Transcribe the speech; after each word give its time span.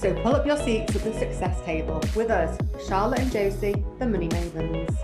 So 0.00 0.14
pull 0.22 0.36
up 0.36 0.46
your 0.46 0.56
seats 0.56 0.94
at 0.94 1.02
the 1.02 1.12
success 1.12 1.60
table 1.64 2.00
with 2.14 2.30
us, 2.30 2.56
Charlotte 2.86 3.18
and 3.18 3.32
Josie, 3.32 3.84
the 3.98 4.06
Money 4.06 4.28
Mavens. 4.28 4.96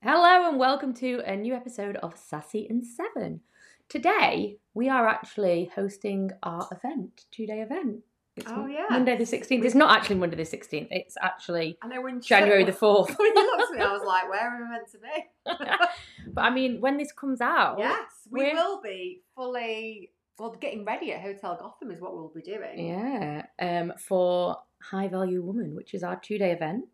Hello, 0.00 0.48
and 0.48 0.56
welcome 0.56 0.94
to 0.94 1.20
a 1.26 1.34
new 1.34 1.52
episode 1.54 1.96
of 1.96 2.16
Sassy 2.16 2.66
In 2.70 2.84
Seven. 2.84 3.40
Today, 3.88 4.58
we 4.72 4.88
are 4.88 5.08
actually 5.08 5.68
hosting 5.74 6.30
our 6.44 6.68
event, 6.70 7.24
two 7.32 7.44
day 7.46 7.60
event. 7.60 8.04
It's 8.36 8.46
Oh, 8.48 8.66
yeah. 8.66 8.86
Monday 8.88 9.16
the 9.16 9.24
16th. 9.24 9.64
It's 9.64 9.74
not 9.74 9.96
actually 9.96 10.14
Monday 10.14 10.36
the 10.36 10.44
16th, 10.44 10.86
it's 10.92 11.16
actually 11.20 11.76
I 11.82 11.88
know 11.88 12.02
when 12.02 12.20
January 12.20 12.62
the 12.62 12.70
4th. 12.70 13.18
when 13.18 13.34
you 13.34 13.34
looked 13.34 13.72
at 13.72 13.78
me, 13.78 13.84
I 13.84 13.92
was 13.92 14.04
like, 14.06 14.30
where 14.30 14.46
am 14.46 14.64
I 14.64 14.70
meant 14.70 14.90
to 14.92 14.98
be? 14.98 15.74
but 16.32 16.42
I 16.42 16.50
mean, 16.50 16.80
when 16.80 16.98
this 16.98 17.10
comes 17.10 17.40
out, 17.40 17.80
yes, 17.80 18.06
we 18.30 18.52
will 18.52 18.80
be 18.80 19.22
fully, 19.34 20.12
well, 20.38 20.50
getting 20.60 20.84
ready 20.84 21.12
at 21.12 21.20
Hotel 21.22 21.56
Gotham 21.60 21.90
is 21.90 22.00
what 22.00 22.14
we'll 22.14 22.32
be 22.34 22.42
doing. 22.42 22.86
yeah, 22.88 23.46
um, 23.58 23.92
for 23.98 24.56
High 24.82 25.08
Value 25.08 25.42
Woman, 25.42 25.74
which 25.74 25.94
is 25.94 26.02
our 26.02 26.16
two 26.20 26.38
day 26.38 26.52
event. 26.52 26.86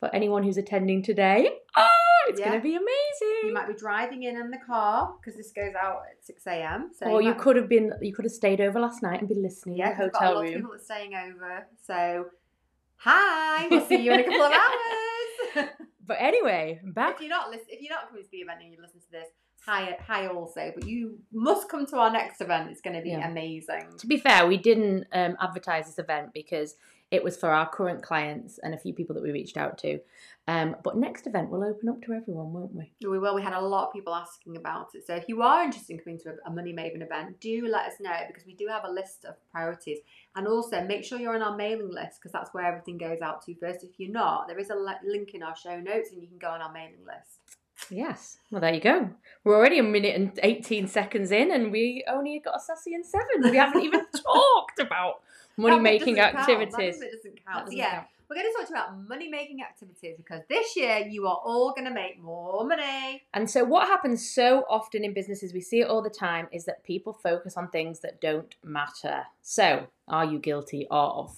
For 0.00 0.12
anyone 0.14 0.42
who's 0.42 0.56
attending 0.58 1.02
today, 1.02 1.48
oh, 1.76 1.88
it's 2.28 2.38
Yeah. 2.40 2.48
going 2.48 2.58
to 2.60 2.62
be 2.62 2.74
amazing. 2.74 3.48
You 3.48 3.52
might 3.54 3.68
be 3.68 3.74
driving 3.74 4.24
in 4.24 4.36
in 4.36 4.50
the 4.50 4.58
car 4.58 5.14
because 5.18 5.36
this 5.36 5.50
goes 5.52 5.74
out 5.80 6.02
at 6.10 6.22
6 6.24 6.46
a.m. 6.46 6.90
So 6.92 7.06
or 7.06 7.22
you 7.22 7.30
might- 7.30 7.38
could 7.38 7.56
have 7.56 7.68
been, 7.68 7.92
you 8.02 8.12
could 8.12 8.24
have 8.24 8.32
stayed 8.32 8.60
over 8.60 8.78
last 8.80 9.02
night 9.02 9.20
and 9.20 9.28
been 9.28 9.40
listening 9.42 9.76
Yeah, 9.76 9.92
in 9.92 9.98
the 9.98 10.04
we've 10.04 10.12
got 10.12 10.22
a 10.22 10.26
hotel 10.26 10.34
lot 10.34 10.44
of 10.44 10.50
room. 10.50 10.60
people 10.62 10.72
that's 10.72 10.84
staying 10.84 11.14
over. 11.14 11.66
So, 11.86 12.26
hi, 12.96 13.68
we'll 13.68 13.86
see 13.86 13.96
you 14.02 14.12
in 14.12 14.20
a 14.20 14.24
couple 14.24 14.42
of 14.42 14.52
hours. 15.56 15.68
But 16.06 16.16
anyway, 16.20 16.80
back 16.84 17.14
if 17.14 17.20
you're 17.22 17.30
not 17.30 17.50
listen, 17.50 17.66
if 17.70 17.80
you're 17.80 17.90
not 17.94 18.08
coming 18.08 18.24
to 18.24 18.30
the 18.30 18.38
event 18.38 18.60
and 18.62 18.72
you 18.72 18.78
listen 18.82 19.00
to 19.00 19.10
this, 19.10 19.28
hi, 19.64 19.96
hi 20.06 20.26
also. 20.26 20.72
But 20.74 20.86
you 20.86 21.18
must 21.32 21.68
come 21.68 21.86
to 21.86 21.96
our 21.96 22.10
next 22.10 22.40
event. 22.40 22.70
It's 22.70 22.80
going 22.80 22.96
to 22.96 23.02
be 23.02 23.10
Yeah. 23.10 23.28
amazing. 23.28 23.96
To 23.98 24.06
be 24.06 24.18
fair, 24.18 24.46
we 24.46 24.56
didn't 24.56 25.06
um, 25.12 25.36
advertise 25.40 25.86
this 25.86 25.98
event 25.98 26.32
because 26.32 26.76
it 27.10 27.22
was 27.22 27.36
for 27.36 27.50
our 27.50 27.68
current 27.68 28.02
clients 28.02 28.58
and 28.58 28.74
a 28.74 28.78
few 28.78 28.92
people 28.92 29.14
that 29.14 29.22
we 29.22 29.30
reached 29.30 29.56
out 29.56 29.78
to. 29.78 30.00
Um, 30.46 30.76
but 30.82 30.96
next 30.96 31.26
event 31.26 31.48
will 31.48 31.64
open 31.64 31.88
up 31.88 32.02
to 32.02 32.12
everyone, 32.12 32.52
won't 32.52 32.74
we? 32.74 32.92
We 33.08 33.18
will. 33.18 33.34
We 33.34 33.42
had 33.42 33.52
a 33.52 33.60
lot 33.60 33.86
of 33.86 33.92
people 33.92 34.14
asking 34.14 34.56
about 34.56 34.88
it. 34.94 35.06
So 35.06 35.14
if 35.14 35.28
you 35.28 35.40
are 35.42 35.62
interested 35.62 35.92
in 35.94 35.98
coming 36.00 36.18
to 36.20 36.34
a 36.44 36.50
Money 36.50 36.72
Maven 36.72 37.02
event, 37.02 37.40
do 37.40 37.66
let 37.66 37.86
us 37.86 37.94
know 38.00 38.16
because 38.26 38.44
we 38.44 38.54
do 38.54 38.66
have 38.68 38.84
a 38.84 38.90
list 38.90 39.24
of 39.24 39.36
priorities. 39.52 39.98
And 40.34 40.46
also 40.48 40.82
make 40.82 41.04
sure 41.04 41.18
you're 41.18 41.34
on 41.34 41.42
our 41.42 41.56
mailing 41.56 41.90
list 41.90 42.18
because 42.20 42.32
that's 42.32 42.52
where 42.52 42.64
everything 42.64 42.98
goes 42.98 43.20
out 43.22 43.42
to 43.42 43.54
first. 43.54 43.84
If 43.84 43.98
you're 43.98 44.10
not, 44.12 44.48
there 44.48 44.58
is 44.58 44.70
a 44.70 44.98
link 45.06 45.34
in 45.34 45.42
our 45.42 45.56
show 45.56 45.78
notes 45.80 46.10
and 46.12 46.20
you 46.20 46.28
can 46.28 46.38
go 46.38 46.48
on 46.48 46.60
our 46.60 46.72
mailing 46.72 47.04
list. 47.06 47.58
Yes. 47.90 48.38
Well, 48.50 48.60
there 48.60 48.72
you 48.74 48.80
go. 48.80 49.10
We're 49.44 49.56
already 49.56 49.78
a 49.78 49.82
minute 49.82 50.14
and 50.14 50.38
18 50.42 50.86
seconds 50.88 51.30
in, 51.30 51.50
and 51.50 51.70
we 51.70 52.04
only 52.08 52.38
got 52.40 52.56
a 52.56 52.60
sassy 52.60 52.94
in 52.94 53.04
seven. 53.04 53.50
We 53.50 53.56
haven't 53.56 53.82
even 53.82 54.06
talked 54.16 54.78
about 54.80 55.22
money 55.56 55.78
making 55.78 56.14
That 56.16 56.32
bit 56.32 56.38
doesn't 56.38 56.46
count. 56.46 56.72
activities. 56.72 57.00
That 57.00 57.12
doesn't 57.12 57.44
count. 57.44 57.58
So 57.58 57.64
doesn't 57.64 57.76
yeah, 57.76 57.94
count. 57.96 58.06
we're 58.28 58.36
going 58.36 58.46
to 58.52 58.60
talk 58.60 58.70
about 58.70 59.08
money 59.08 59.28
making 59.28 59.60
activities 59.62 60.14
because 60.16 60.40
this 60.48 60.76
year 60.76 60.98
you 60.98 61.26
are 61.26 61.40
all 61.44 61.72
going 61.76 61.84
to 61.86 61.94
make 61.94 62.20
more 62.20 62.66
money. 62.66 63.22
And 63.34 63.48
so, 63.50 63.64
what 63.64 63.86
happens 63.86 64.28
so 64.28 64.64
often 64.68 65.04
in 65.04 65.12
businesses, 65.12 65.52
we 65.52 65.60
see 65.60 65.80
it 65.80 65.88
all 65.88 66.02
the 66.02 66.10
time, 66.10 66.48
is 66.52 66.64
that 66.64 66.82
people 66.84 67.12
focus 67.12 67.56
on 67.56 67.68
things 67.68 68.00
that 68.00 68.20
don't 68.20 68.54
matter. 68.64 69.24
So, 69.42 69.86
are 70.08 70.24
you 70.24 70.38
guilty 70.38 70.86
of 70.90 71.36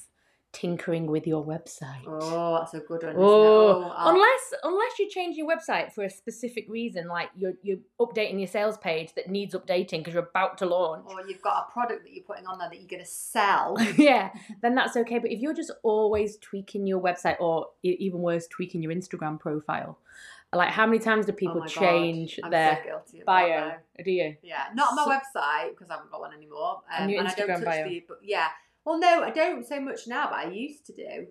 tinkering 0.56 1.06
with 1.06 1.26
your 1.26 1.44
website? 1.44 2.02
Oh, 2.06 2.56
that's 2.58 2.72
a 2.72 2.80
good 2.80 3.02
one. 3.02 3.12
isn't? 3.12 3.22
Oh, 3.22 3.92
unless 3.96 4.54
unless 4.62 4.98
you 4.98 5.08
change 5.10 5.36
your 5.36 5.46
website 5.46 5.92
for 5.92 6.04
a 6.04 6.10
specific 6.10 6.66
reason, 6.68 7.06
like 7.08 7.28
you're 7.36 7.52
you're 7.62 7.78
updating 8.00 8.38
your 8.38 8.46
sales 8.48 8.78
page 8.78 9.12
that 9.16 9.28
needs 9.28 9.54
updating 9.54 9.98
because 9.98 10.14
you're 10.14 10.22
about 10.34 10.56
to 10.58 10.66
launch. 10.66 11.04
or 11.08 11.20
you've 11.28 11.42
got 11.42 11.66
a 11.68 11.72
product 11.72 12.04
that 12.04 12.12
you're 12.14 12.24
putting 12.24 12.46
on 12.46 12.58
there 12.58 12.70
that 12.70 12.78
you're 12.80 12.88
going 12.88 13.04
to 13.04 13.08
sell. 13.10 13.76
yeah, 13.98 14.30
then 14.62 14.74
that's 14.74 14.96
okay. 14.96 15.18
But 15.18 15.30
if 15.30 15.40
you're 15.40 15.54
just 15.54 15.72
always 15.82 16.38
tweaking 16.38 16.86
your 16.86 17.00
website, 17.00 17.36
or 17.38 17.66
even 17.82 18.20
worse, 18.20 18.46
tweaking 18.46 18.82
your 18.82 18.92
Instagram 18.92 19.38
profile, 19.38 19.98
like 20.54 20.70
how 20.70 20.86
many 20.86 20.98
times 21.00 21.26
do 21.26 21.32
people 21.32 21.60
Oh 21.62 21.66
change 21.66 22.40
their 22.50 22.82
so 23.04 23.18
bio? 23.26 23.72
Do 24.02 24.10
you? 24.10 24.36
Yeah, 24.42 24.64
not 24.74 24.94
my 24.94 25.04
So- 25.04 25.10
website 25.10 25.70
because 25.70 25.90
I 25.90 25.94
haven't 25.96 26.10
got 26.10 26.20
one 26.20 26.32
anymore. 26.32 26.76
Um, 26.90 27.02
And 27.02 27.10
your 27.10 27.20
and 27.20 27.28
I 27.28 27.34
don't 27.34 27.48
touch 27.48 27.64
bio? 27.64 27.84
the. 27.88 28.04
But 28.08 28.18
yeah, 28.22 28.48
well, 28.86 28.98
no, 28.98 29.22
I 29.22 29.30
don't 29.30 29.66
so 29.66 29.80
much 29.80 30.06
now, 30.06 30.28
but 30.30 30.38
I 30.38 30.50
used 30.50 30.86
to 30.86 30.92
do. 30.94 31.26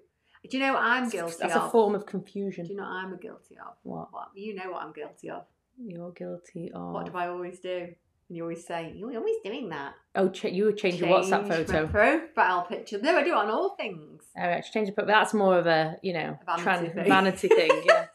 Do 0.50 0.58
you 0.58 0.64
know 0.64 0.74
what 0.74 0.84
I'm 0.84 1.10
guilty 1.10 1.38
That's 1.40 1.56
of? 1.56 1.64
a 1.64 1.70
form 1.70 1.96
of 1.96 2.06
confusion. 2.06 2.66
Do 2.66 2.72
you 2.74 2.78
know 2.78 2.84
what 2.84 2.92
I'm 2.92 3.18
guilty 3.18 3.58
of? 3.58 3.74
What? 3.82 4.14
What 4.14 4.28
you 4.36 4.54
know 4.54 4.70
what 4.72 4.84
I'm 4.84 4.94
guilty 4.94 5.32
of? 5.32 5.46
You're 5.84 6.12
guilty 6.12 6.72
of. 6.72 6.94
What 6.94 7.06
do 7.12 7.18
I 7.18 7.30
always 7.30 7.60
do? 7.60 7.88
And 8.28 8.38
you 8.38 8.44
always 8.44 8.66
say 8.66 8.94
you're 8.96 9.16
always 9.18 9.38
doing 9.44 9.70
that. 9.70 9.94
Oh, 10.16 10.30
ch- 10.30 10.46
you 10.46 10.66
would 10.66 10.78
change, 10.78 11.00
your 11.00 11.10
WhatsApp 11.10 11.48
photo. 11.48 11.74
Change 11.80 11.92
profile 11.92 12.64
picture. 12.64 13.00
No, 13.02 13.16
I 13.18 13.24
do 13.24 13.32
it 13.32 13.36
on 13.36 13.50
all 13.50 13.76
things. 13.76 14.24
Oh, 14.38 14.42
actually, 14.42 14.72
change 14.74 14.88
your. 14.90 14.96
But 14.96 15.08
that's 15.08 15.34
more 15.34 15.58
of 15.58 15.66
a 15.66 15.98
you 16.04 16.14
know 16.14 16.38
Vanity 16.46 16.64
tran- 16.64 16.94
thing. 16.94 17.08
vanity 17.08 17.48
thing. 17.48 17.84
Yeah. 17.86 18.06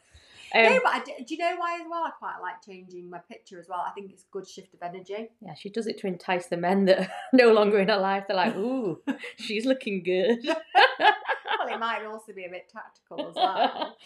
Um, 0.55 0.63
no, 0.65 0.81
but 0.83 0.93
I 0.93 1.01
do, 1.05 1.13
you 1.29 1.39
know 1.39 1.55
why 1.57 1.79
as 1.81 1.87
well? 1.89 2.03
I 2.05 2.11
quite 2.11 2.39
like 2.43 2.63
changing 2.65 3.09
my 3.09 3.19
picture 3.19 3.59
as 3.61 3.67
well. 3.69 3.85
I 3.87 3.91
think 3.91 4.11
it's 4.11 4.25
a 4.25 4.31
good 4.33 4.49
shift 4.49 4.75
of 4.75 4.83
energy. 4.83 5.29
Yeah, 5.41 5.55
she 5.55 5.69
does 5.71 5.87
it 5.87 5.99
to 5.99 6.07
entice 6.07 6.47
the 6.47 6.57
men 6.57 6.87
that 6.87 6.99
are 7.01 7.09
no 7.33 7.53
longer 7.53 7.79
in 7.79 7.89
her 7.89 7.97
life. 7.99 8.25
They're 8.27 8.37
like, 8.37 8.57
ooh, 8.57 9.01
she's 9.37 9.65
looking 9.65 10.03
good. 10.03 10.39
well, 10.45 11.69
it 11.69 11.79
might 11.79 12.05
also 12.05 12.33
be 12.35 12.45
a 12.47 12.51
bit 12.51 12.69
tactical 12.73 13.29
as 13.29 13.35
well. 13.35 13.97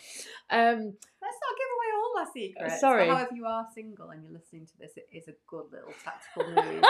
um, 0.50 0.93
Let's 1.22 1.38
not 1.41 1.56
give 1.56 1.71
away 1.72 1.91
all 1.97 2.15
my 2.15 2.27
secrets. 2.32 2.81
sorry. 2.81 3.09
But 3.09 3.15
however, 3.16 3.34
you 3.34 3.47
are 3.47 3.66
single 3.75 4.11
and 4.11 4.22
you're 4.22 4.32
listening 4.32 4.66
to 4.66 4.78
this, 4.78 4.93
it 4.97 5.09
is 5.12 5.28
a 5.28 5.34
good 5.47 5.65
little 5.72 5.94
tactical 6.05 6.62
move. 6.62 6.84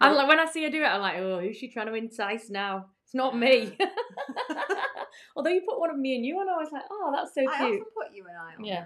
I'm 0.00 0.14
like, 0.14 0.28
when 0.28 0.38
I 0.38 0.46
see 0.46 0.62
her 0.64 0.70
do 0.70 0.82
it, 0.82 0.86
I'm 0.86 1.00
like, 1.00 1.16
oh, 1.18 1.40
who's 1.40 1.56
she 1.56 1.68
trying 1.68 1.86
to 1.86 1.94
entice 1.94 2.50
now? 2.50 2.86
It's 3.04 3.14
not 3.14 3.36
me. 3.36 3.76
Although 5.36 5.50
you 5.50 5.62
put 5.68 5.80
one 5.80 5.90
of 5.90 5.98
me 5.98 6.16
and 6.16 6.24
you 6.24 6.36
on, 6.36 6.48
I 6.48 6.62
was 6.62 6.72
like, 6.72 6.84
oh, 6.90 7.12
that's 7.14 7.34
so 7.34 7.42
cute. 7.42 7.52
I 7.52 7.64
often 7.64 7.84
put 7.96 8.14
you 8.14 8.26
and 8.26 8.36
I 8.36 8.54
on 8.54 8.64
Yeah. 8.64 8.84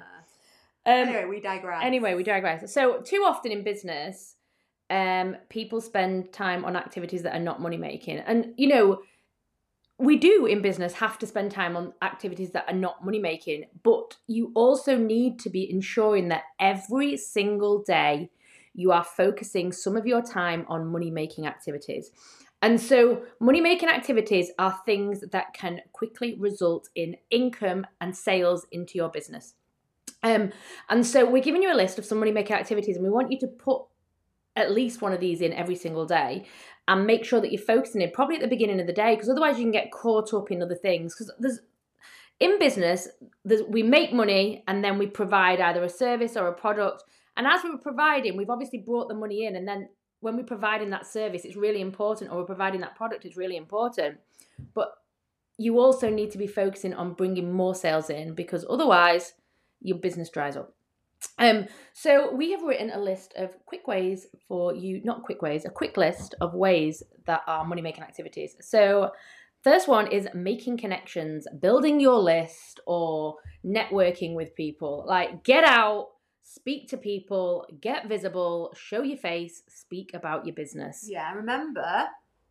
there. 0.84 1.02
Um, 1.02 1.08
Anyway, 1.08 1.24
we 1.26 1.40
digress. 1.40 1.82
Anyway, 1.82 2.14
we 2.14 2.22
digress. 2.22 2.72
So, 2.72 3.00
too 3.00 3.24
often 3.26 3.52
in 3.52 3.62
business, 3.62 4.36
um, 4.90 5.36
people 5.48 5.80
spend 5.80 6.32
time 6.32 6.64
on 6.64 6.76
activities 6.76 7.22
that 7.22 7.34
are 7.34 7.42
not 7.42 7.60
money 7.60 7.76
making. 7.76 8.18
And, 8.18 8.54
you 8.56 8.68
know, 8.68 9.02
we 9.98 10.16
do 10.16 10.46
in 10.46 10.62
business 10.62 10.94
have 10.94 11.18
to 11.18 11.26
spend 11.26 11.50
time 11.50 11.76
on 11.76 11.92
activities 12.02 12.52
that 12.52 12.64
are 12.68 12.74
not 12.74 13.04
money 13.04 13.18
making, 13.18 13.64
but 13.82 14.16
you 14.28 14.52
also 14.54 14.96
need 14.96 15.40
to 15.40 15.50
be 15.50 15.68
ensuring 15.70 16.28
that 16.28 16.44
every 16.60 17.16
single 17.16 17.82
day 17.82 18.30
you 18.74 18.92
are 18.92 19.02
focusing 19.02 19.72
some 19.72 19.96
of 19.96 20.06
your 20.06 20.22
time 20.22 20.64
on 20.68 20.86
money 20.86 21.10
making 21.10 21.46
activities. 21.48 22.12
And 22.60 22.80
so, 22.80 23.22
money 23.40 23.60
making 23.60 23.88
activities 23.88 24.50
are 24.58 24.80
things 24.84 25.22
that 25.30 25.54
can 25.54 25.80
quickly 25.92 26.36
result 26.38 26.88
in 26.94 27.16
income 27.30 27.86
and 28.00 28.16
sales 28.16 28.66
into 28.72 28.98
your 28.98 29.08
business. 29.08 29.54
Um, 30.24 30.50
and 30.88 31.06
so 31.06 31.28
we're 31.30 31.42
giving 31.42 31.62
you 31.62 31.72
a 31.72 31.76
list 31.76 31.98
of 31.98 32.04
some 32.04 32.18
money 32.18 32.32
making 32.32 32.56
activities, 32.56 32.96
and 32.96 33.04
we 33.04 33.10
want 33.10 33.30
you 33.30 33.38
to 33.40 33.46
put 33.46 33.82
at 34.56 34.72
least 34.72 35.00
one 35.00 35.12
of 35.12 35.20
these 35.20 35.40
in 35.40 35.52
every 35.52 35.76
single 35.76 36.04
day 36.04 36.44
and 36.88 37.06
make 37.06 37.24
sure 37.24 37.40
that 37.40 37.52
you're 37.52 37.62
focusing 37.62 38.00
it 38.00 38.12
probably 38.12 38.34
at 38.34 38.42
the 38.42 38.48
beginning 38.48 38.80
of 38.80 38.86
the 38.86 38.92
day 38.92 39.14
because 39.14 39.28
otherwise 39.28 39.56
you 39.56 39.64
can 39.64 39.70
get 39.70 39.92
caught 39.92 40.34
up 40.34 40.50
in 40.50 40.62
other 40.62 40.74
things. 40.74 41.14
Because 41.14 41.32
there's 41.38 41.60
in 42.40 42.58
business, 42.58 43.08
we 43.68 43.82
make 43.82 44.12
money 44.12 44.64
and 44.66 44.82
then 44.82 44.98
we 44.98 45.06
provide 45.06 45.60
either 45.60 45.82
a 45.82 45.88
service 45.88 46.36
or 46.36 46.48
a 46.48 46.54
product. 46.54 47.04
And 47.36 47.46
as 47.46 47.62
we 47.62 47.70
were 47.70 47.78
providing, 47.78 48.36
we've 48.36 48.50
obviously 48.50 48.80
brought 48.80 49.08
the 49.08 49.14
money 49.14 49.46
in, 49.46 49.54
and 49.54 49.66
then 49.66 49.88
when 50.20 50.36
we're 50.36 50.44
providing 50.44 50.90
that 50.90 51.06
service, 51.06 51.44
it's 51.44 51.56
really 51.56 51.80
important, 51.80 52.30
or 52.30 52.38
we're 52.38 52.44
providing 52.44 52.80
that 52.80 52.96
product, 52.96 53.24
it's 53.24 53.36
really 53.36 53.56
important. 53.56 54.18
But 54.74 54.92
you 55.56 55.78
also 55.78 56.08
need 56.08 56.30
to 56.32 56.38
be 56.38 56.46
focusing 56.46 56.94
on 56.94 57.14
bringing 57.14 57.52
more 57.52 57.74
sales 57.74 58.10
in 58.10 58.34
because 58.34 58.64
otherwise 58.68 59.34
your 59.80 59.98
business 59.98 60.30
dries 60.30 60.56
up. 60.56 60.74
Um, 61.38 61.66
so 61.94 62.32
we 62.32 62.52
have 62.52 62.62
written 62.62 62.90
a 62.90 63.00
list 63.00 63.34
of 63.36 63.50
quick 63.66 63.88
ways 63.88 64.28
for 64.46 64.74
you, 64.74 65.00
not 65.04 65.24
quick 65.24 65.42
ways, 65.42 65.64
a 65.64 65.70
quick 65.70 65.96
list 65.96 66.34
of 66.40 66.54
ways 66.54 67.02
that 67.26 67.42
are 67.46 67.64
money 67.64 67.82
making 67.82 68.04
activities. 68.04 68.56
So 68.60 69.10
first 69.64 69.88
one 69.88 70.10
is 70.12 70.28
making 70.34 70.78
connections, 70.78 71.46
building 71.60 71.98
your 71.98 72.18
list 72.18 72.80
or 72.86 73.36
networking 73.64 74.34
with 74.34 74.54
people. 74.54 75.04
Like 75.08 75.42
get 75.42 75.64
out, 75.64 76.08
speak 76.48 76.88
to 76.88 76.96
people, 76.96 77.66
get 77.80 78.08
visible, 78.08 78.72
show 78.74 79.02
your 79.02 79.18
face, 79.18 79.62
speak 79.68 80.12
about 80.14 80.46
your 80.46 80.54
business. 80.54 81.06
Yeah, 81.06 81.32
remember, 81.34 82.06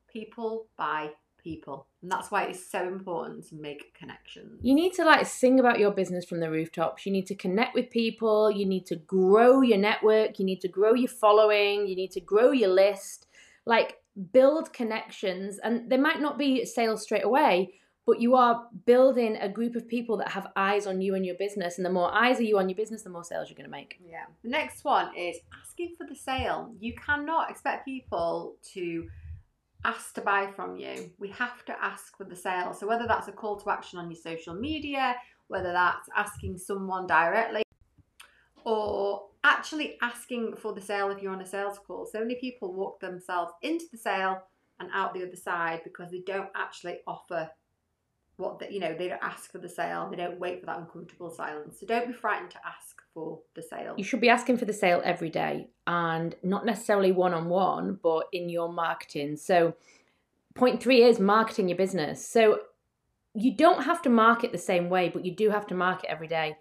people 0.08 0.68
buy 0.78 1.10
people. 1.44 1.88
And 2.04 2.12
that's 2.12 2.30
why 2.30 2.44
it's 2.44 2.64
so 2.70 2.88
important 2.88 3.48
to 3.50 3.56
make 3.56 3.96
connections. 3.96 4.60
You 4.62 4.76
need 4.76 4.94
to 4.94 5.06
like 5.06 5.26
sing 5.26 5.60
about 5.60 5.80
your 5.80 5.92
business 5.92 6.26
from 6.26 6.42
the 6.42 6.52
rooftops. 6.52 7.08
You 7.08 7.12
need 7.12 7.26
to 7.28 7.36
connect 7.36 7.74
with 7.74 7.90
people. 7.90 8.52
You 8.52 8.68
need 8.68 8.86
to 8.88 8.98
grow 8.98 9.62
your 9.62 9.80
network. 9.80 10.38
You 10.38 10.46
need 10.46 10.62
to 10.62 10.68
grow 10.68 10.94
your 10.94 11.10
following. 11.10 11.88
You 11.88 11.96
need 11.96 12.12
to 12.12 12.22
grow 12.22 12.52
your 12.52 12.70
list. 12.70 13.26
Like 13.66 13.98
build 14.32 14.74
connections. 14.74 15.58
And 15.64 15.90
they 15.90 15.98
might 15.98 16.22
not 16.22 16.38
be 16.38 16.66
sales 16.66 17.02
straight 17.02 17.26
away, 17.26 17.74
but 18.08 18.22
you 18.22 18.36
are 18.36 18.68
building 18.86 19.36
a 19.36 19.50
group 19.50 19.76
of 19.76 19.86
people 19.86 20.16
that 20.16 20.30
have 20.30 20.48
eyes 20.56 20.88
on 20.88 21.02
you 21.02 21.16
and 21.16 21.26
your 21.26 21.36
business. 21.36 21.78
And 21.78 21.86
the 21.86 21.90
more 21.90 22.12
eyes 22.12 22.40
are 22.40 22.44
you 22.44 22.58
on 22.58 22.70
your 22.70 22.78
business, 22.78 23.04
the 23.04 23.10
more 23.10 23.26
sales 23.26 23.50
you're 23.50 23.58
going 23.58 23.70
to 23.70 23.70
make. 23.70 24.00
Yeah. 24.04 24.24
The 24.44 24.50
next 24.50 24.86
one 24.86 25.16
is 25.16 25.36
asking 25.62 25.96
for 25.98 26.08
the 26.08 26.16
sale. 26.16 26.74
You 26.80 26.94
cannot 26.96 27.52
expect 27.52 27.84
people 27.84 28.56
to 28.74 29.10
ask 29.84 30.14
to 30.16 30.22
buy 30.22 30.48
from 30.56 30.78
you. 30.78 31.12
We 31.20 31.28
have 31.32 31.66
to 31.66 31.76
ask 31.84 32.18
for 32.18 32.24
the 32.24 32.36
sale. 32.36 32.74
So 32.74 32.88
whether 32.88 33.08
that's 33.08 33.28
a 33.28 33.34
call 33.34 33.58
to 33.58 33.70
action 33.70 34.00
on 34.00 34.10
your 34.10 34.20
social 34.20 34.56
media, 34.56 35.18
whether 35.50 35.74
that's 35.74 36.08
asking 36.16 36.60
someone 36.60 37.08
directly, 37.08 37.64
or 38.64 39.28
actually 39.44 39.98
asking 40.02 40.56
for 40.56 40.74
the 40.74 40.82
sale 40.82 41.12
if 41.12 41.22
you're 41.22 41.34
on 41.34 41.42
a 41.42 41.46
sales 41.46 41.78
call. 41.86 42.06
So 42.06 42.20
many 42.20 42.36
people 42.36 42.74
walk 42.74 43.02
themselves 43.02 43.52
into 43.62 43.86
the 43.92 43.98
sale 43.98 44.44
and 44.80 44.90
out 44.94 45.14
the 45.14 45.28
other 45.28 45.36
side 45.36 45.82
because 45.84 46.12
they 46.12 46.22
don't 46.26 46.50
actually 46.56 47.00
offer 47.06 47.50
what 48.38 48.60
they, 48.60 48.70
you 48.70 48.80
know 48.80 48.96
they 48.96 49.08
don't 49.08 49.24
ask 49.24 49.52
for 49.52 49.58
the 49.58 49.70
sale 49.70 50.08
they 50.10 50.16
don't 50.16 50.40
wait 50.40 50.60
for 50.60 50.68
that 50.68 50.78
uncomfortable 50.78 51.30
silence 51.30 51.80
so 51.80 51.86
don't 51.86 52.08
be 52.08 52.14
frightened 52.14 52.52
to 52.52 52.60
ask 52.66 53.02
for 53.14 53.40
the 53.56 53.62
sale 53.64 53.96
You 53.98 54.04
should 54.04 54.22
be 54.22 54.30
asking 54.30 54.58
for 54.58 54.66
the 54.66 54.74
sale 54.74 55.02
every 55.04 55.30
day 55.30 55.70
and 55.88 56.36
not 56.44 56.66
necessarily 56.66 57.12
one 57.12 57.34
on 57.34 57.50
one, 57.50 57.98
but 58.04 58.28
in 58.32 58.48
your 58.48 58.72
marketing. 58.72 59.38
So, 59.38 59.74
point 60.54 60.84
three 60.84 61.04
is 61.04 61.20
marketing 61.20 61.68
your 61.70 61.78
business. 61.78 62.28
So, 62.28 62.60
you 63.34 63.56
don't 63.56 63.84
have 63.84 64.02
to 64.04 64.10
market 64.10 64.52
the 64.52 64.58
same 64.58 64.90
way, 64.90 65.10
but 65.10 65.26
you 65.26 65.32
do 65.36 65.50
have 65.50 65.66
to 65.68 65.76
market 65.76 66.12
every 66.12 66.28
day. 66.28 66.58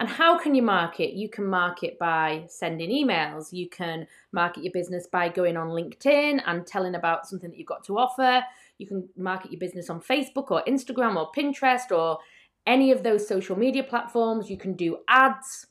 And 0.00 0.08
how 0.08 0.38
can 0.38 0.54
you 0.54 0.62
market? 0.62 1.12
You 1.12 1.28
can 1.28 1.44
market 1.44 1.98
by 1.98 2.44
sending 2.48 2.88
emails. 2.88 3.52
You 3.52 3.68
can 3.68 4.06
market 4.32 4.64
your 4.64 4.72
business 4.72 5.06
by 5.06 5.28
going 5.28 5.58
on 5.58 5.68
LinkedIn 5.68 6.40
and 6.46 6.66
telling 6.66 6.94
about 6.94 7.26
something 7.26 7.50
that 7.50 7.58
you've 7.58 7.66
got 7.66 7.84
to 7.84 7.98
offer. 7.98 8.42
You 8.78 8.86
can 8.86 9.10
market 9.14 9.52
your 9.52 9.60
business 9.60 9.90
on 9.90 10.00
Facebook 10.00 10.50
or 10.50 10.64
Instagram 10.66 11.16
or 11.16 11.30
Pinterest 11.36 11.90
or 11.90 12.18
any 12.66 12.92
of 12.92 13.02
those 13.02 13.28
social 13.28 13.58
media 13.58 13.82
platforms. 13.82 14.48
You 14.48 14.56
can 14.56 14.72
do 14.72 15.00
ads. 15.06 15.66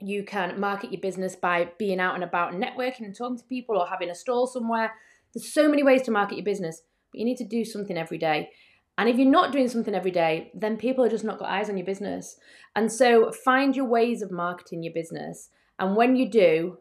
You 0.00 0.22
can 0.22 0.60
market 0.60 0.92
your 0.92 1.00
business 1.00 1.34
by 1.34 1.70
being 1.76 1.98
out 1.98 2.14
and 2.14 2.22
about 2.22 2.54
and 2.54 2.62
networking 2.62 3.00
and 3.00 3.16
talking 3.16 3.38
to 3.38 3.44
people 3.46 3.76
or 3.76 3.88
having 3.88 4.10
a 4.10 4.14
stall 4.14 4.46
somewhere. 4.46 4.94
There's 5.34 5.52
so 5.52 5.68
many 5.68 5.82
ways 5.82 6.02
to 6.02 6.12
market 6.12 6.36
your 6.36 6.44
business, 6.44 6.82
but 7.10 7.18
you 7.18 7.24
need 7.24 7.38
to 7.38 7.44
do 7.44 7.64
something 7.64 7.98
every 7.98 8.18
day. 8.18 8.50
And 8.98 9.08
if 9.08 9.16
you're 9.16 9.30
not 9.30 9.52
doing 9.52 9.68
something 9.68 9.94
every 9.94 10.10
day, 10.10 10.50
then 10.54 10.76
people 10.76 11.04
are 11.04 11.10
just 11.10 11.24
not 11.24 11.38
got 11.38 11.50
eyes 11.50 11.68
on 11.68 11.76
your 11.76 11.86
business. 11.86 12.38
And 12.74 12.90
so 12.90 13.30
find 13.30 13.76
your 13.76 13.84
ways 13.84 14.22
of 14.22 14.30
marketing 14.30 14.82
your 14.82 14.94
business. 14.94 15.50
And 15.78 15.96
when 15.96 16.16
you 16.16 16.30
do, 16.30 16.78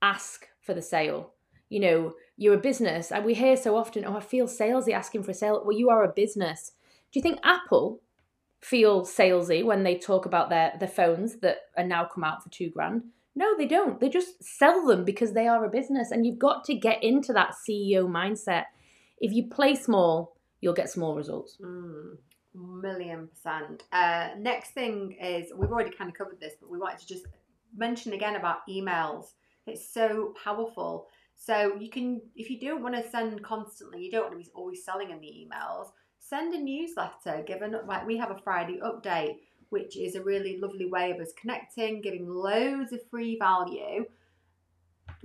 ask 0.00 0.46
for 0.60 0.74
the 0.74 0.82
sale. 0.82 1.32
You 1.68 1.80
know, 1.80 2.14
you're 2.36 2.54
a 2.54 2.58
business, 2.58 3.10
and 3.10 3.24
we 3.24 3.34
hear 3.34 3.56
so 3.56 3.76
often, 3.76 4.04
oh, 4.04 4.16
I 4.16 4.20
feel 4.20 4.46
salesy 4.46 4.92
asking 4.92 5.24
for 5.24 5.32
a 5.32 5.34
sale. 5.34 5.62
Well, 5.64 5.76
you 5.76 5.90
are 5.90 6.04
a 6.04 6.12
business. 6.12 6.72
Do 7.10 7.18
you 7.18 7.22
think 7.22 7.40
Apple 7.42 8.02
feel 8.60 9.02
salesy 9.02 9.64
when 9.64 9.82
they 9.82 9.96
talk 9.96 10.26
about 10.26 10.50
their, 10.50 10.74
their 10.78 10.88
phones 10.88 11.36
that 11.36 11.58
are 11.76 11.84
now 11.84 12.04
come 12.04 12.22
out 12.24 12.42
for 12.42 12.50
two 12.50 12.70
grand? 12.70 13.02
No, 13.34 13.56
they 13.56 13.66
don't. 13.66 14.00
They 14.00 14.08
just 14.08 14.42
sell 14.42 14.86
them 14.86 15.04
because 15.04 15.32
they 15.32 15.48
are 15.48 15.64
a 15.64 15.70
business. 15.70 16.10
And 16.10 16.24
you've 16.24 16.38
got 16.38 16.64
to 16.64 16.74
get 16.74 17.02
into 17.02 17.32
that 17.32 17.54
CEO 17.68 18.08
mindset. 18.08 18.64
If 19.18 19.32
you 19.32 19.48
play 19.48 19.74
small, 19.74 20.35
you'll 20.66 20.74
get 20.74 20.90
small 20.90 21.14
results. 21.14 21.58
Mm, 21.62 22.16
million 22.52 23.28
percent. 23.28 23.84
Uh, 23.92 24.30
next 24.36 24.72
thing 24.72 25.16
is 25.22 25.52
we've 25.56 25.70
already 25.70 25.96
kind 25.96 26.10
of 26.10 26.16
covered 26.16 26.40
this, 26.40 26.54
but 26.60 26.68
we 26.68 26.76
wanted 26.76 26.98
to 26.98 27.06
just 27.06 27.24
mention 27.76 28.12
again 28.14 28.34
about 28.34 28.66
emails. 28.68 29.26
It's 29.68 29.88
so 29.88 30.34
powerful. 30.42 31.06
So 31.36 31.76
you 31.78 31.88
can, 31.88 32.20
if 32.34 32.50
you 32.50 32.58
don't 32.58 32.82
want 32.82 32.96
to 32.96 33.08
send 33.08 33.44
constantly, 33.44 34.04
you 34.04 34.10
don't 34.10 34.24
want 34.24 34.32
to 34.32 34.44
be 34.44 34.50
always 34.56 34.84
selling 34.84 35.10
in 35.10 35.20
the 35.20 35.28
emails. 35.28 35.90
Send 36.18 36.52
a 36.52 36.58
newsletter. 36.60 37.44
Given 37.46 37.76
like 37.86 38.04
we 38.04 38.16
have 38.16 38.32
a 38.32 38.38
Friday 38.42 38.80
update, 38.82 39.36
which 39.68 39.96
is 39.96 40.16
a 40.16 40.22
really 40.22 40.58
lovely 40.58 40.86
way 40.86 41.12
of 41.12 41.20
us 41.20 41.32
connecting, 41.40 42.00
giving 42.00 42.28
loads 42.28 42.92
of 42.92 43.08
free 43.08 43.38
value 43.38 44.04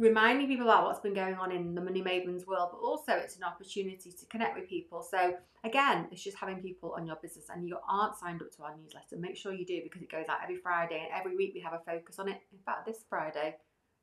reminding 0.01 0.47
people 0.47 0.65
about 0.65 0.85
what's 0.85 0.99
been 0.99 1.13
going 1.13 1.35
on 1.35 1.51
in 1.51 1.75
the 1.75 1.81
Money 1.81 2.01
Mavens 2.01 2.47
world, 2.47 2.69
but 2.71 2.79
also 2.79 3.13
it's 3.13 3.37
an 3.37 3.43
opportunity 3.43 4.11
to 4.11 4.25
connect 4.25 4.57
with 4.57 4.67
people. 4.67 5.03
So 5.03 5.35
again, 5.63 6.07
it's 6.11 6.23
just 6.23 6.37
having 6.37 6.59
people 6.59 6.95
on 6.97 7.05
your 7.05 7.17
business 7.17 7.45
and 7.53 7.67
you 7.67 7.77
aren't 7.87 8.17
signed 8.17 8.41
up 8.41 8.51
to 8.57 8.63
our 8.63 8.75
newsletter, 8.75 9.17
make 9.19 9.37
sure 9.37 9.53
you 9.53 9.65
do 9.65 9.79
because 9.83 10.01
it 10.01 10.11
goes 10.11 10.25
out 10.27 10.39
every 10.41 10.57
Friday 10.57 10.99
and 11.03 11.09
every 11.17 11.37
week 11.37 11.51
we 11.53 11.61
have 11.61 11.73
a 11.73 11.81
focus 11.85 12.17
on 12.17 12.27
it. 12.27 12.41
In 12.51 12.57
fact, 12.65 12.87
this 12.87 13.05
Friday 13.07 13.55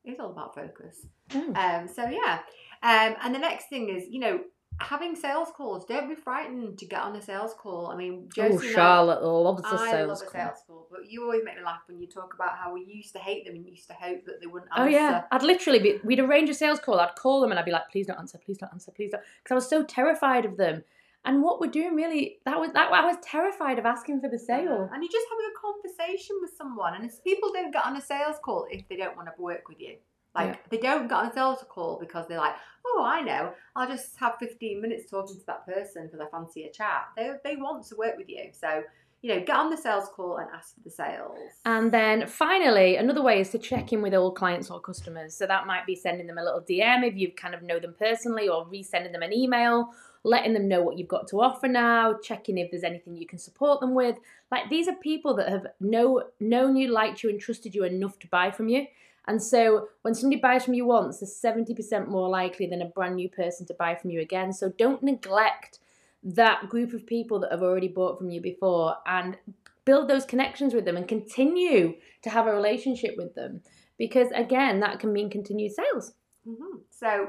is 0.04 0.20
all 0.20 0.30
about 0.30 0.54
focus. 0.54 1.04
Oh. 1.34 1.52
Um, 1.54 1.88
so 1.88 2.08
yeah. 2.08 2.40
Um, 2.80 3.16
and 3.24 3.34
the 3.34 3.40
next 3.40 3.68
thing 3.68 3.88
is, 3.88 4.04
you 4.08 4.20
know, 4.20 4.40
having 4.80 5.14
sales 5.16 5.48
calls. 5.56 5.84
Don't 5.84 6.08
be 6.08 6.14
frightened 6.14 6.78
to 6.78 6.86
get 6.86 7.00
on 7.00 7.14
a 7.16 7.22
sales 7.22 7.54
call. 7.58 7.88
I 7.88 7.96
mean, 7.96 8.24
Oh, 8.26 8.30
Josie 8.34 8.66
and 8.68 8.70
I- 8.70 8.72
Charlotte 8.78 9.22
loves 9.24 9.64
a 9.64 9.66
I 9.68 9.90
sales 9.90 10.08
love 10.08 10.28
a 10.28 10.30
call. 10.30 10.30
sales 10.32 10.58
call, 10.66 10.86
but 10.90 11.10
you 11.10 11.22
always 11.24 11.42
make 11.44 11.56
me 11.56 11.62
laugh 11.64 11.80
when 11.86 11.98
you 12.00 12.06
talk 12.06 12.34
about 12.34 12.56
how 12.56 12.72
we 12.72 12.84
used 12.84 13.12
to 13.14 13.18
hate 13.18 13.44
them 13.46 13.54
and 13.56 13.66
used 13.66 13.88
to 13.88 13.94
hope 13.94 14.24
that 14.26 14.40
they 14.40 14.46
wouldn't 14.46 14.70
answer. 14.72 14.82
Oh 14.84 14.86
yeah, 14.86 15.24
I'd 15.30 15.42
literally 15.42 15.78
be. 15.80 16.00
We'd 16.04 16.20
arrange 16.20 16.48
a 16.50 16.54
sales 16.54 16.80
call. 16.80 17.00
I'd 17.00 17.16
call 17.16 17.40
them 17.40 17.50
and 17.50 17.58
I'd 17.58 17.64
be 17.64 17.72
like, 17.72 17.88
"Please 17.90 18.06
don't 18.06 18.18
answer. 18.18 18.38
Please 18.38 18.58
don't 18.58 18.72
answer. 18.72 18.92
Please 18.92 19.10
don't," 19.10 19.22
because 19.42 19.52
I 19.52 19.54
was 19.56 19.68
so 19.68 19.82
terrified 19.84 20.44
of 20.44 20.56
them. 20.56 20.84
And 21.24 21.42
what 21.42 21.60
we're 21.60 21.66
doing 21.70 21.94
really, 21.96 22.38
that 22.44 22.58
was 22.60 22.70
that. 22.72 22.92
I 22.92 23.04
was 23.04 23.16
terrified 23.22 23.78
of 23.78 23.84
asking 23.84 24.20
for 24.20 24.28
the 24.28 24.38
sale. 24.38 24.88
And 24.92 25.02
you're 25.02 25.12
just 25.12 25.26
having 25.28 25.46
a 25.52 25.60
conversation 25.60 26.36
with 26.40 26.52
someone. 26.56 26.94
And 26.94 27.04
if 27.04 27.22
people 27.24 27.50
don't 27.52 27.72
get 27.72 27.84
on 27.84 27.96
a 27.96 28.00
sales 28.00 28.36
call 28.42 28.66
if 28.70 28.88
they 28.88 28.96
don't 28.96 29.16
want 29.16 29.28
to 29.34 29.42
work 29.42 29.68
with 29.68 29.80
you. 29.80 29.96
Like 30.34 30.48
Yeah. 30.48 30.56
they 30.70 30.78
don't 30.78 31.08
get 31.08 31.14
on 31.14 31.26
a 31.26 31.32
sales 31.32 31.64
call 31.68 31.98
because 31.98 32.26
they're 32.28 32.38
like, 32.38 32.54
oh, 32.86 33.02
I 33.04 33.20
know, 33.20 33.52
I'll 33.76 33.88
just 33.88 34.16
have 34.18 34.34
15 34.38 34.80
minutes 34.80 35.10
talking 35.10 35.38
to 35.38 35.46
that 35.46 35.66
person 35.66 36.06
because 36.06 36.20
I 36.20 36.26
fancy 36.30 36.64
a 36.64 36.70
chat. 36.70 37.08
They, 37.16 37.32
they 37.44 37.56
want 37.56 37.86
to 37.86 37.96
work 37.96 38.16
with 38.16 38.28
you. 38.28 38.50
So, 38.52 38.82
you 39.20 39.34
know, 39.34 39.40
get 39.40 39.56
on 39.56 39.68
the 39.68 39.76
sales 39.76 40.08
call 40.14 40.36
and 40.36 40.48
ask 40.54 40.74
for 40.74 40.80
the 40.80 40.90
sales. 40.90 41.38
And 41.64 41.90
then 41.90 42.26
finally, 42.28 42.96
another 42.96 43.22
way 43.22 43.40
is 43.40 43.50
to 43.50 43.58
check 43.58 43.92
in 43.92 44.00
with 44.00 44.14
old 44.14 44.36
clients 44.36 44.70
or 44.70 44.80
customers. 44.80 45.34
So 45.34 45.46
that 45.46 45.66
might 45.66 45.86
be 45.86 45.96
sending 45.96 46.26
them 46.28 46.38
a 46.38 46.44
little 46.44 46.60
DM 46.60 47.06
if 47.06 47.16
you 47.16 47.32
kind 47.32 47.54
of 47.54 47.62
know 47.62 47.80
them 47.80 47.94
personally, 47.98 48.48
or 48.48 48.64
resending 48.66 49.12
them 49.12 49.22
an 49.22 49.32
email, 49.32 49.88
letting 50.22 50.52
them 50.54 50.68
know 50.68 50.82
what 50.82 50.98
you've 50.98 51.08
got 51.08 51.26
to 51.28 51.40
offer 51.40 51.66
now, 51.66 52.14
checking 52.22 52.58
if 52.58 52.70
there's 52.70 52.84
anything 52.84 53.16
you 53.16 53.26
can 53.26 53.38
support 53.38 53.80
them 53.80 53.94
with. 53.94 54.16
Like 54.52 54.70
these 54.70 54.86
are 54.86 54.94
people 54.94 55.34
that 55.34 55.48
have 55.48 55.66
know, 55.80 56.22
known 56.38 56.76
you, 56.76 56.88
liked 56.88 57.24
you, 57.24 57.30
and 57.30 57.40
trusted 57.40 57.74
you 57.74 57.84
enough 57.84 58.18
to 58.20 58.28
buy 58.28 58.52
from 58.52 58.68
you. 58.68 58.86
And 59.28 59.40
so 59.42 59.88
when 60.02 60.14
somebody 60.14 60.40
buys 60.40 60.64
from 60.64 60.74
you 60.74 60.86
once, 60.86 61.20
they're 61.20 61.52
70% 61.52 62.08
more 62.08 62.28
likely 62.28 62.66
than 62.66 62.82
a 62.82 62.86
brand 62.86 63.16
new 63.16 63.28
person 63.28 63.66
to 63.66 63.74
buy 63.74 63.94
from 63.94 64.10
you 64.10 64.20
again. 64.20 64.52
So 64.52 64.70
don't 64.76 65.02
neglect 65.02 65.78
that 66.24 66.68
group 66.68 66.92
of 66.94 67.06
people 67.06 67.38
that 67.40 67.52
have 67.52 67.62
already 67.62 67.88
bought 67.88 68.18
from 68.18 68.30
you 68.30 68.40
before 68.40 68.96
and 69.06 69.36
build 69.84 70.08
those 70.08 70.24
connections 70.24 70.74
with 70.74 70.84
them 70.84 70.96
and 70.96 71.06
continue 71.06 71.94
to 72.22 72.30
have 72.30 72.46
a 72.46 72.52
relationship 72.52 73.14
with 73.16 73.34
them 73.34 73.60
because 73.96 74.28
again 74.34 74.80
that 74.80 74.98
can 75.00 75.12
mean 75.12 75.30
continued 75.30 75.72
sales 75.72 76.12
hmm 76.44 76.78
So 76.90 77.28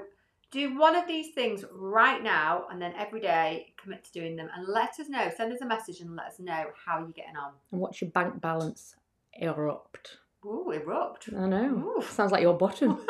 do 0.51 0.77
one 0.77 0.95
of 0.95 1.07
these 1.07 1.33
things 1.35 1.63
right 1.71 2.23
now 2.23 2.65
and 2.71 2.81
then 2.81 2.93
every 2.97 3.21
day 3.21 3.73
commit 3.81 4.03
to 4.05 4.11
doing 4.11 4.35
them 4.35 4.49
and 4.55 4.67
let 4.67 4.99
us 4.99 5.07
know. 5.07 5.29
Send 5.37 5.53
us 5.53 5.61
a 5.61 5.65
message 5.65 5.99
and 6.01 6.15
let 6.15 6.25
us 6.25 6.39
know 6.39 6.65
how 6.85 6.99
you're 6.99 7.09
getting 7.09 7.37
on. 7.37 7.51
and 7.71 7.79
watch 7.79 8.01
your 8.01 8.09
bank 8.09 8.41
balance 8.41 8.95
erupt 9.33 10.17
Ooh, 10.45 10.71
erupt. 10.71 11.29
i 11.37 11.45
know 11.47 11.93
Ooh. 11.97 12.01
sounds 12.03 12.31
like 12.31 12.41
your 12.41 12.53
bottom 12.57 12.97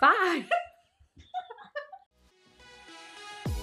bye 0.00 0.44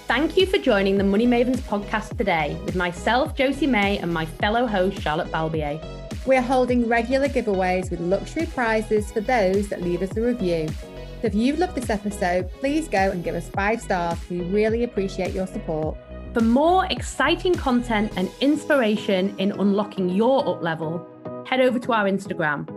Thank 0.07 0.37
you 0.37 0.45
for 0.45 0.59
joining 0.59 0.99
the 0.99 1.03
Money 1.03 1.25
Mavens 1.25 1.59
podcast 1.61 2.15
today 2.15 2.55
with 2.63 2.75
myself, 2.75 3.35
Josie 3.35 3.65
May, 3.65 3.97
and 3.97 4.13
my 4.13 4.25
fellow 4.25 4.67
host, 4.67 5.01
Charlotte 5.01 5.31
Balbier. 5.31 5.83
We're 6.27 6.43
holding 6.43 6.87
regular 6.87 7.27
giveaways 7.27 7.89
with 7.89 7.99
luxury 7.99 8.45
prizes 8.45 9.11
for 9.11 9.19
those 9.21 9.67
that 9.69 9.81
leave 9.81 10.03
us 10.03 10.15
a 10.15 10.21
review. 10.21 10.67
So 10.69 11.27
if 11.27 11.33
you've 11.33 11.57
loved 11.57 11.73
this 11.75 11.89
episode, 11.89 12.51
please 12.53 12.87
go 12.87 13.09
and 13.11 13.23
give 13.23 13.33
us 13.33 13.49
five 13.49 13.81
stars. 13.81 14.17
We 14.29 14.41
really 14.41 14.83
appreciate 14.83 15.33
your 15.33 15.47
support. 15.47 15.97
For 16.33 16.41
more 16.41 16.85
exciting 16.91 17.55
content 17.55 18.13
and 18.15 18.29
inspiration 18.41 19.35
in 19.39 19.53
unlocking 19.53 20.09
your 20.09 20.47
up 20.47 20.61
level, 20.61 21.05
head 21.45 21.61
over 21.61 21.77
to 21.77 21.93
our 21.93 22.05
Instagram 22.05 22.67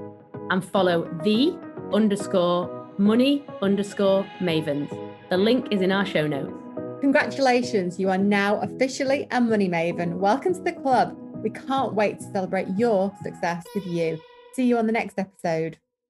and 0.50 0.62
follow 0.62 1.08
the 1.24 1.58
underscore 1.92 2.86
money 2.98 3.44
underscore 3.62 4.24
mavens. 4.40 4.90
The 5.30 5.38
link 5.38 5.68
is 5.70 5.80
in 5.80 5.90
our 5.90 6.04
show 6.04 6.26
notes. 6.26 6.52
Congratulations, 7.00 7.98
you 7.98 8.10
are 8.10 8.18
now 8.18 8.60
officially 8.60 9.26
a 9.30 9.40
money 9.40 9.68
maven. 9.68 10.14
Welcome 10.18 10.52
to 10.52 10.60
the 10.60 10.72
club. 10.72 11.16
We 11.42 11.50
can't 11.50 11.94
wait 11.94 12.18
to 12.18 12.24
celebrate 12.32 12.68
your 12.76 13.12
success 13.22 13.64
with 13.74 13.86
you. 13.86 14.20
See 14.52 14.66
you 14.66 14.76
on 14.76 14.86
the 14.86 14.92
next 14.92 15.18
episode. 15.18 15.78